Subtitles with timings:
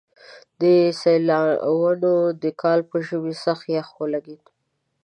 [0.61, 0.63] د
[1.01, 2.13] سېلاوونو
[2.43, 4.43] د کال په ژمي سخت يخ ولګېد.